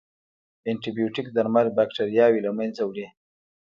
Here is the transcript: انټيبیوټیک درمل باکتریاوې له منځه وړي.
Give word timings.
انټيبیوټیک 0.71 1.27
درمل 1.37 1.67
باکتریاوې 1.77 2.39
له 2.47 2.51
منځه 2.57 2.81
وړي. 2.85 3.07